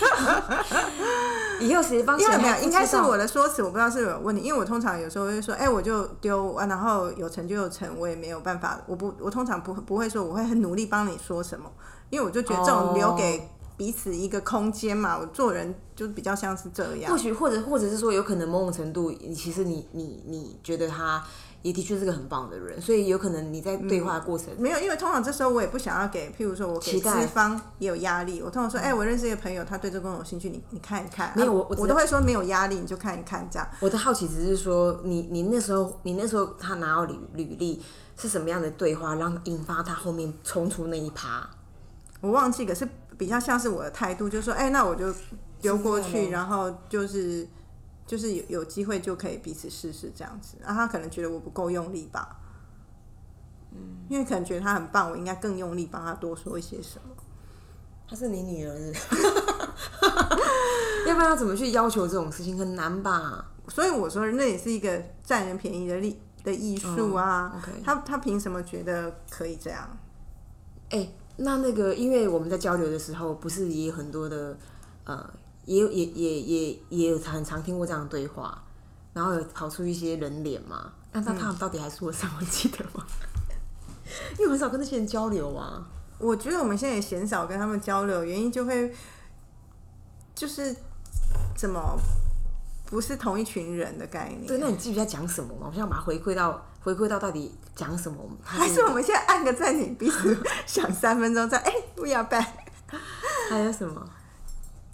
[1.59, 4.41] 以后谁帮谁没有，应该是我的说辞，我不知道是不是有问题。
[4.41, 11.69] 因为我通常有时候会说，哎、我就丢啊，然后有成就有成，我也没有办法，我不，我通常不不会说我会很努力帮你说什么，
[12.09, 13.47] 因为我就觉得这种留给
[13.79, 17.17] 彼此一个空间嘛，我做人就比较像是这样或。
[17.17, 21.23] 许或者或者是说，有可能某种程度，其实你你你觉得他
[21.61, 28.41] 也的确是个很棒的人，所以有可能你在对话过程，没有，因为通常这时候我也不想要给，譬如说我给资方也有压力。
[28.41, 31.29] 我通常说，哎、我认识一个朋友，他对这工作有兴趣，你你看一看。
[31.29, 33.65] 啊没有我我我都会说没有压力，你就看一看这样。
[33.79, 37.81] 我的好奇只是说，你你那时候你那时候他拿到履履历
[38.17, 41.49] 是什么样的对话，让引发他后面冲出那一趴？
[42.21, 42.85] 我忘记，可是
[43.19, 45.13] 比较像是我的态度，就是说，哎、那我就
[45.61, 47.45] 丢过去，然后就是
[48.07, 50.55] 就是有有机会就可以彼此试试这样子。
[50.61, 52.39] 然后他可能觉得我不够用力吧，
[53.73, 53.77] 嗯，
[54.09, 57.13] 因为可能觉得他很棒，我应该更用力帮他多说一些什么。
[58.09, 59.01] 她是你女儿是是
[61.05, 63.45] 要不然要怎么去要求这种事情很难吧？
[63.67, 67.61] 所以我说，那也是一个占人便宜的力的艺术啊。
[67.83, 69.97] 他他凭什么觉得可以这样？
[70.89, 71.07] 哎、
[71.39, 74.57] 那那个，因为我们在交流的时候，不是也有很多的
[75.05, 75.29] 呃
[75.65, 78.61] 也有也也也也有很常听过这样的对话，
[79.13, 83.05] 然后有跑出一些人脸嘛，那那他们到底还是我上，我记得吗？
[84.37, 85.87] 因为很少跟那些人交流啊。
[86.17, 88.93] 我觉得我们现在也鲜少跟他们交流，原因就会
[90.35, 90.75] 就是
[91.55, 91.97] 怎么
[92.87, 94.45] 不是同一群人的概念。
[94.45, 95.69] 对，那你记得讲什么吗？
[95.71, 98.17] 我想把它回馈到回归到到底讲什么？
[98.43, 102.45] 还是我们现在按个暂停，彼此 想三分钟再哎，we are back。
[103.49, 104.03] 还有什么？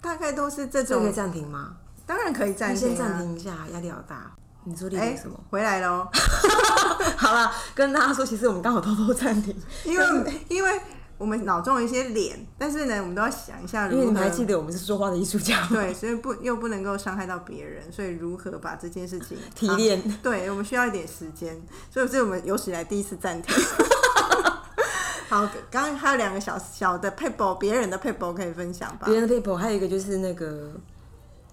[0.00, 1.76] 大概都是这种可以种，暂停吗？
[2.06, 2.80] 当然可以暂停、啊。
[2.80, 4.30] 先暂停一下，压力好大。
[4.64, 5.38] 你说例哎、如什么？
[5.50, 6.08] 回来喽，
[7.16, 10.80] 好了，跟大家说，其实我们刚好偷偷暂停，因为因为
[11.18, 13.94] 我们脑中有一些脸，但是呢，我们都要想一下如何。
[13.96, 15.68] 因为你们还记得我们是说话的艺术家吗？
[15.70, 21.58] 对，所以不又不能够伤害到别人，所以如何把这件事情 提炼啊对我们需要一点时间，
[21.90, 23.54] 所以这是我们有史以来第一次暂停。
[25.28, 29.18] 好，刚刚还有两个小小的 paper，别人的 paper 可以分享吧别？
[29.18, 30.70] 人的 paper 还有一个就是那个，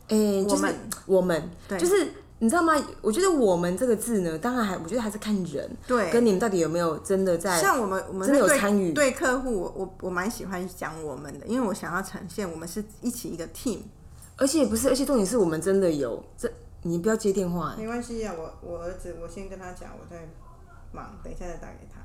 [0.09, 2.13] 诶、就是我们我们，对就是
[2.43, 2.73] 你知道吗？
[3.01, 13.77] 我觉得“我们”这个字呢，当然还我觉得还是看人，对跟你们到底有没有真的在像我们我们真的有参与对客户，我我我蛮喜欢讲我们的，因为我想要呈现我们是一起一个 team。
[14.35, 16.51] 而且不是，而且重点是我们真的有这，
[16.81, 20.27] 你不要接电话、欸，没关系啊，我我儿子我先跟他讲，我在
[20.91, 22.01] 忙，等一下再打给他，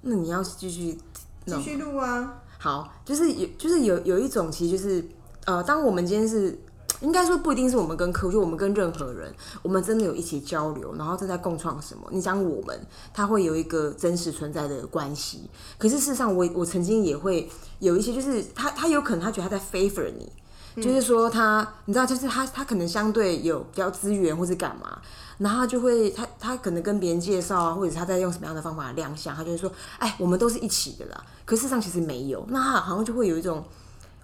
[0.00, 0.96] 那你要继续
[1.44, 2.42] 继续录啊。
[2.56, 5.04] 好，就是有，就是有有一种，其实就是
[5.44, 6.58] 呃，当我们今天是。
[7.00, 12.08] 应该说不一定是我们跟客户，就我们跟任何人，我们真的有一起交流，然后正在共创什么。
[12.10, 15.50] 你讲我们，他会有一个真实存在的关系。
[15.76, 24.98] 可是事实上我，我曾经也会有一些，就是他他有可能他觉得他在 favor 你，就是说他，你知道，就是他他可能相对有比较资源或是干嘛，
[25.38, 31.22] 然后他就会他他可能跟别人介绍啊，或者他在用什么样的方法亮相，他就会说，哎，我们都是一起的啦。
[31.44, 33.62] 可事实上其实没有，那他好像就会有一种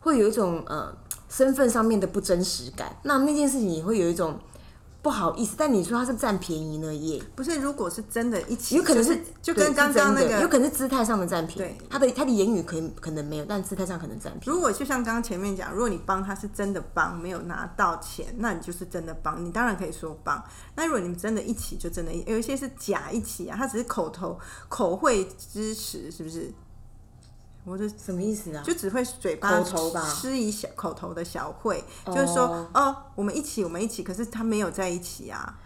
[0.03, 0.95] 会有一种呃
[1.29, 4.39] 身份上面的不真实感，那那件事情也会有一种
[5.01, 5.55] 不好意思。
[5.57, 14.51] 但你说他是占便宜呢，也不是，如果是真的一起，有可能就是就跟对刚刚那个有，可能是姿态上的占便宜，他的他的言语可以可能没有，但姿态上可能占便宜。
[14.51, 20.43] 如果就像刚刚前面讲，如果你帮他是真的帮，没有拿到钱，那你就是真的帮，你当然可以说帮。
[20.77, 24.39] 那如果你们真的一起，就真的有一些是假一起啊，他只是口头
[24.69, 26.53] 口惠支持，是不是？
[27.65, 28.63] 我就什么意思啊？
[28.65, 35.59] 就只会嘴巴口头吧施以小口头的小惠，就是说哦，我们一起，我们一起，可是他没有在一起啊。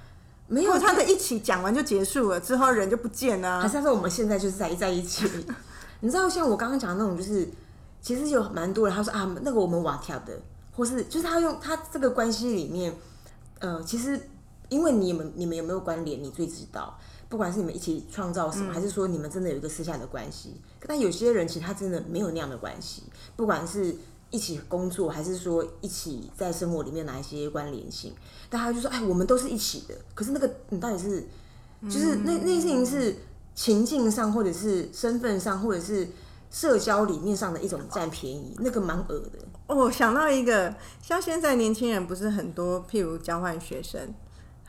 [0.48, 3.62] 没有他的一起讲完就结束了，之后人就不见了啊。
[3.62, 5.28] 还是他说我们现在就是在在一起。
[6.00, 7.48] 你知道，像我刚刚讲的那种，就是
[8.00, 10.38] 其实有蛮多人，他说啊，那个我们瓦跳的，
[10.72, 12.94] 或是就是他用他这个关系里面，
[13.58, 14.28] 呃，其实
[14.68, 16.96] 因为你们你们有没有关联，你最知道。
[17.28, 23.02] 不管是你们一起创造什么，还是说你们真的有一个私下的关系，但有些人其实他真的没有那样的关系，
[23.34, 23.96] 不管是
[24.30, 28.12] 一起工作，还是说一起在生活里面哪一些关联性，
[28.50, 29.94] 但他就说，哎，我们都是一起的。
[30.14, 31.20] 可是那个你到底是，
[31.84, 33.16] 就是那那件事情是
[33.54, 36.08] 情境上，或者是身份上，或者是
[36.50, 39.38] 社交理念上的一种占便宜，那个蛮恶的。
[39.68, 44.14] 哦我想到一个，像现在年轻人不是很多，譬如交换学生，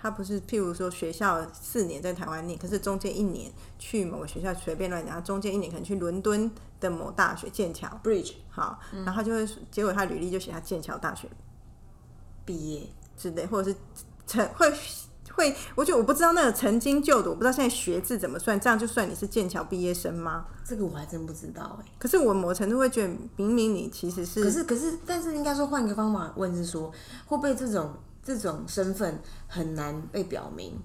[0.07, 11.27] 他不是譬如说学校四年在台湾念，可是中间一年去某个学校随便乱讲，中间一年可能去伦敦的某大学剑桥，Bridge 好，然后就会结果他履历就写他剑桥大学
[12.45, 13.77] 毕业，之类，或者是
[14.25, 14.71] 曾会
[15.33, 20.45] 会，我觉得我不知道那个曾经就读，我不知道现在学制怎么算，这样就算你是剑桥毕业生吗？
[20.63, 26.89] 这个我还真不知道哎、可是我某程度会觉得，明明你其实是可是可是，但是应该说换一个方法问是说，
[27.25, 27.93] 会不会这种
[28.27, 30.77] 这种身份很难被表明？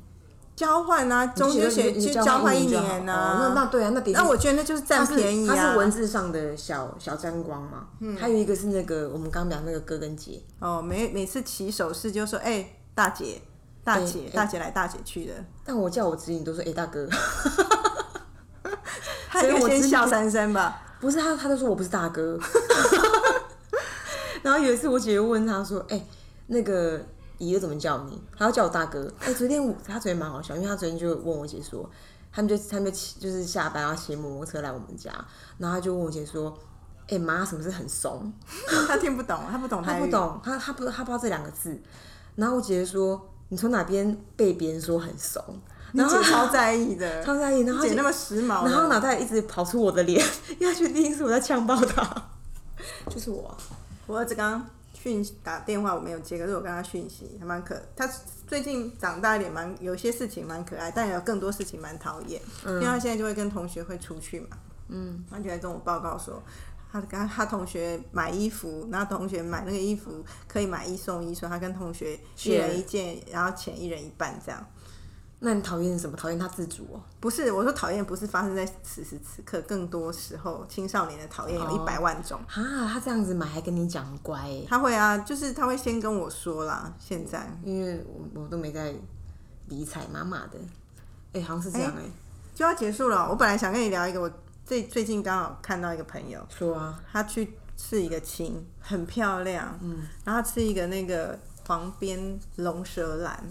[0.55, 5.55] 交换啊，中间学你去交换一年哦啊，那那对啊，那那我觉得那就是占便宜啊。
[5.57, 7.89] 它是文字上的小小沾光嘛。
[8.01, 13.41] 嗯，还有一个是那个我们刚刚讲那个哥跟姐，哦，每每次起手势就说：“哎、大姐，
[13.83, 15.33] 大姐，哎大姐来，大姐去的。
[15.65, 17.09] 但我叫我侄女都说哎、大哥，
[19.31, 20.83] 他应该所以我先笑三声吧。
[21.01, 22.39] 不是他，他都说我不是大哥。
[24.43, 26.07] 然后有一次我姐就问他说：“哎、
[26.49, 27.01] 那个
[27.47, 29.13] 姨又怎么叫你？”他要叫我大哥。
[29.21, 31.89] 哎、昨天我他昨天蛮好笑，因为他昨天就问我姐说，
[32.33, 35.11] 他们就他们就骑就是下班要骑摩托车来我们家，
[35.59, 36.57] 然后他就问我姐说
[37.09, 38.33] ：“哎、妈，什么是很怂？”
[38.87, 41.81] 他听不懂，他不懂，他不懂，他他不他不知道这两个字。
[42.37, 45.43] 然后我姐姐说：“你从哪边被别人说很怂？”
[45.95, 50.19] 你然后姐超在意的，超在意，然后姐姐那么时髦，然后脑袋一直跑出我的脸，
[50.59, 52.03] 因为他觉得一定是我在呛爆他，
[53.11, 53.57] 就是我啊、
[54.07, 54.67] 我儿子刚刚
[55.03, 57.81] 讯打电话我没有接，可是我跟他讯息，还蛮可。
[57.97, 58.09] 他
[58.47, 62.41] 最近长大一点，蛮有些事情蛮可爱，但有更多事情蛮讨厌。
[62.65, 64.57] 因为他现在就会跟同学会出去嘛，
[64.89, 66.41] 嗯，他就来跟我报告说，
[66.93, 74.65] 他跟他同学买衣服，然后同学买那个衣服可以买一送一，所以他跟同学一人一件，然后钱一人一半这样。
[75.45, 76.17] 那你讨厌什么？
[76.17, 77.03] 讨厌他自主哦？
[77.19, 82.41] 不是，我说讨厌不是发生在此时此刻，更多时候青少年的讨厌有一百万种。
[82.47, 84.39] 啊，他这样子买还跟你讲乖。
[84.39, 86.95] 欸，他会啊，就是他会先跟我说啦。
[86.97, 87.45] 现在。
[87.65, 88.95] 因为我我都没在
[89.67, 90.59] 理睬妈妈的，
[91.33, 92.03] 哎、好像是这样哎、
[92.55, 94.31] 就要结束了，我本来想跟你聊一个，我
[94.65, 101.37] 最最近刚好看到一个朋友，说啊，他去刺一个青，很漂亮，嗯，然后他刺一个那个
[101.67, 103.43] 黄边龙舌兰，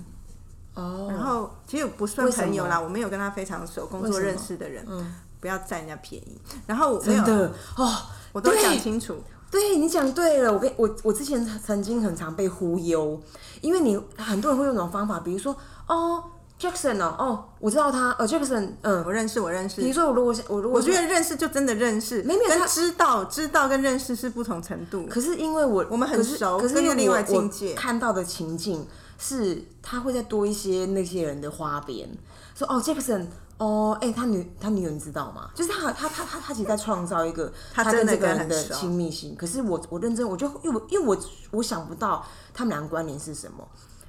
[0.73, 6.39] 哦，然后其实不算朋友啦，我没有跟他非常熟，工作认识的人，嗯，不要占人家便宜。
[6.65, 7.93] 然后我没有，的哦，
[8.31, 8.61] 我都对。
[8.61, 9.17] 讲清楚，
[9.51, 13.21] 对你讲对了，我跟我我之前曾经很常被忽悠，
[13.59, 15.55] 因为你很多人会用那种方法，比如说
[15.87, 16.23] 哦
[16.57, 19.81] Jackson 哦哦，我知道他，呃 Jackson，嗯，我认识，我认识。
[19.81, 19.93] 比如。
[19.93, 25.05] 说我如果我如果我觉得认识就真的认识，跟没有他知道知道跟认识是不同程度。
[25.07, 27.71] 可是因为我我们很熟可是因为跟另外我境界。
[27.71, 28.87] 我看到的情境
[29.21, 32.09] 是他会再多一些那些人的花边，
[32.55, 33.27] 说哦 Jackson。
[33.57, 35.51] 哦，哎、他女他女友你知道吗？
[35.53, 39.35] 就是他他他他他其实在创造一个 他跟这个人的亲密性。
[39.35, 41.15] 可是我我认真，我就因为我因为我
[41.51, 43.63] 我想不到他们两个关联是什么，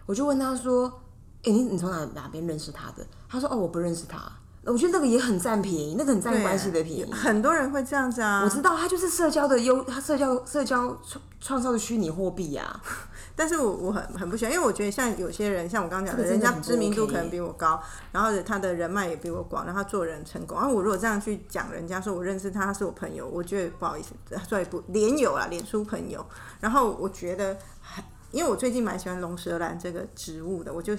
[0.07, 0.91] 我就问他说
[1.45, 4.23] ：“哎、你你从哪哪边认识他的？”他说：“哦，我不认识他。”
[4.65, 7.13] 我觉得那个也很占便宜，那个很占关系的便宜。
[7.13, 8.43] 很多人会这样子啊。
[8.45, 12.81] 我知道，他就是社交的优，他社交社交创创造的虚拟货币啊。
[13.35, 17.83] 但是我我很很不喜欢，因为我觉得像有些人，像我刚刚讲的，人家知名度可能比我高，
[18.13, 20.59] 然后他的人脉也比我广，然后他做人成功。
[20.59, 24.11] 然后我如果这样去讲人家说我认识他，他是我朋友，我觉得不好意思，
[24.49, 26.25] 所以不连友啊，脸书朋友。
[26.61, 27.82] 然后我觉得还。
[28.33, 30.95] 因为我最近蛮喜欢龙舌兰这个植物的，我就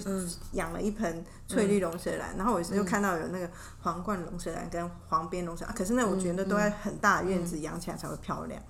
[0.52, 8.62] 养了一盆翠绿龙舌兰，然后我就看到有那个皇冠龙舌兰跟黄边龙舌兰，可是呢，我觉得都在很大的院子养起来才会漂亮。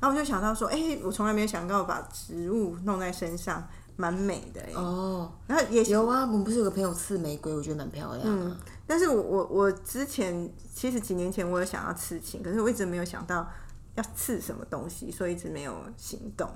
[0.00, 3.66] 然后我就想到说，哎、我从来没有想到把植物弄在身上，
[3.96, 8.56] 蛮美的哎、哦，然后也有啊，我们不是有个朋友刺玫瑰，我觉得蛮漂亮的。
[8.86, 13.48] 但是我我我之前其实几年前我有想要刺青，可是我一直没有想到
[13.96, 16.48] 要刺什么东西，所以一直没有行动。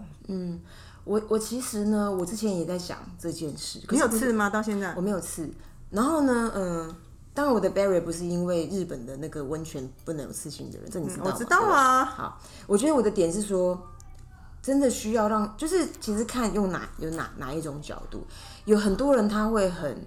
[1.05, 4.49] 我我其实呢，我之前也在想这件事，可你有刺吗？
[4.49, 5.01] 到现在我？
[5.01, 5.51] 没有刺。
[5.91, 6.95] 然后呢，嗯，
[7.35, 11.31] 当然我的 Barry 不是因为日本的那个温泉不能有刺青的人，这你知道吗？
[11.33, 12.05] 我知道啊。
[12.05, 13.79] 好，我觉得我的点是说，
[14.63, 18.25] 真的需要让，就是其实看用哪有哪哪一种角度，
[18.65, 20.07] 有很多人他会很，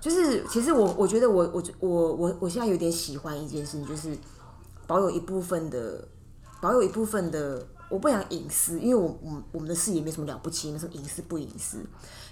[0.00, 4.16] 就是其实我我觉得我我我我我现在有点喜欢一件事情，就是
[4.86, 6.06] 保有一部分的
[6.60, 11.84] 保有一部分的，我不想隐私，因为我我我们的事也没什么了不起，没什么隐私不隐私，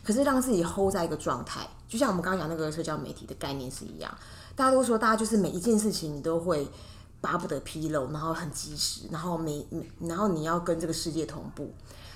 [0.02, 4.12] 可是让自己 hold 在一个状态，就像我们刚刚讲那个社交媒体的概念是一样，
[4.56, 6.66] 大家都说大家就是每一件事情你都会
[7.20, 9.66] 巴不得披露，然后很及时，然后每
[10.00, 11.72] 然后你要跟这个世界同步，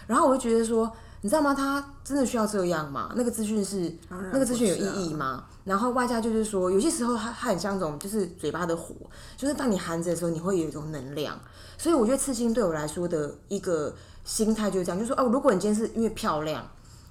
[0.06, 1.54] 然后我就觉得说，你知道吗？
[1.54, 3.12] 他真的需要这样吗？
[3.16, 3.92] 那个资讯是
[4.32, 5.44] 那个资讯有意义吗？
[5.64, 8.94] 然后外加就是说，有些时候它它很像一种就是嘴巴的火，
[9.36, 11.38] 就是当你含着的时候，你会有一种能量。
[11.78, 13.94] 所以我觉得刺青对我来说的一个
[14.24, 16.66] 心态就是这样，就是说哦，如果你今天是因为漂亮。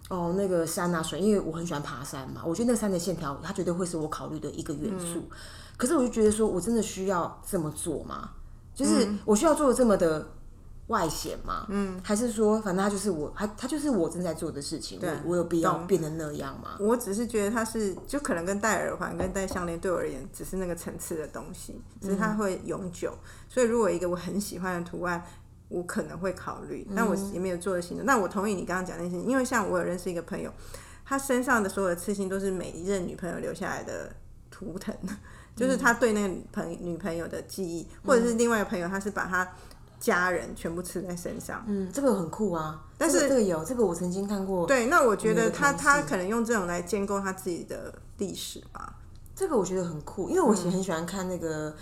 [0.08, 5.28] 哦，那个山啊水，因为我很喜欢爬山嘛，我觉得那个山的线条，它绝对会是我考虑的一个元素。
[5.78, 8.30] 可是我就觉得说，我真的需要这么做吗？
[8.76, 10.24] 就是我需要做的这么的
[10.88, 11.66] 外显吗？
[11.70, 16.78] 嗯，还是说，反正它就是我，它它就是我正在做的事情，我我有必要变得那样吗？
[16.80, 23.14] 我只是觉得它是，就可能跟戴耳环、跟戴项链对我而言，只是那个层次的东西，只是它会永久。
[23.50, 25.24] 所以如果一个我很喜欢的图案，
[25.70, 28.06] 我可能会考虑，但我也没有做的行动。
[28.06, 30.54] 那我同意你刚刚讲那些，因为像我有认识一个朋友，
[31.04, 34.16] 他身上的所有的刺青都是每一任女朋友留下来的
[34.52, 34.96] 图腾，
[35.56, 39.52] 就是他对那个朋女朋友的记忆，或者是另外一个朋友，他是把他
[40.00, 41.64] 家人全部刺在身上。
[41.68, 48.96] 嗯，这个很酷啊，但是这个这个有，这个我曾经看过，对，那我觉得他他可能用这种来建构他自己的历史吧。
[49.36, 51.76] 这个我觉得很酷，因为我很很喜欢看那个、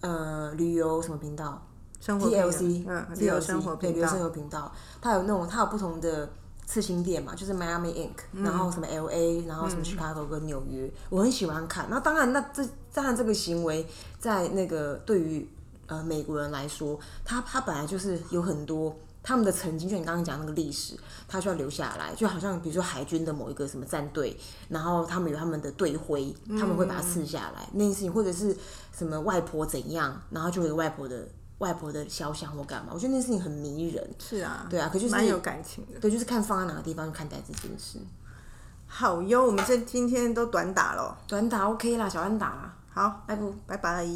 [0.00, 1.66] 呃旅游什么频道
[2.00, 4.72] 生活 TLC，嗯，旅游 TLC 生活对旅游生，活频道，
[5.02, 6.30] 它有那种它有不同的
[6.64, 11.86] 刺青店嘛，就是 Miami Ink，、然后什么 LA，然后什么 Chicago 跟纽约，我很喜欢看。
[11.90, 13.86] 那当然，那这当然这个行为
[14.18, 15.46] 在那个对于
[15.90, 18.96] 呃美国人来说，他他本来就是有很多。
[19.22, 24.34] 他们的曾经，就你刚刚讲那个历史，他需要留下来，就好像比如说海军的某一个什么战队，
[24.70, 28.56] 然后他们有他们的队徽，他们会把它刺下来，那件事情，或者是
[28.96, 31.28] 什么外婆怎样，然后就有外婆的
[31.58, 34.10] 外婆的肖像或干嘛，我觉得那件事情很迷人。
[34.18, 36.00] 是啊，对啊，可就是蛮有感情的。
[36.00, 37.98] 对，就是看放在哪个地方去看待这件事。
[38.86, 43.54] 好哟，我们这今天都短打了，短打 OK 啦，小安打啦，好，拜不。
[43.66, 44.08] 拜拜。